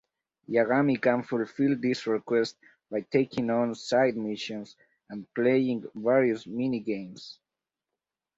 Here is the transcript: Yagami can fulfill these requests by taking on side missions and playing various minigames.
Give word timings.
Yagami 0.49 0.99
can 0.99 1.21
fulfill 1.21 1.77
these 1.77 2.07
requests 2.07 2.57
by 2.89 3.01
taking 3.01 3.51
on 3.51 3.75
side 3.75 4.17
missions 4.17 4.75
and 5.11 5.31
playing 5.35 5.85
various 5.93 6.45
minigames. 6.47 7.37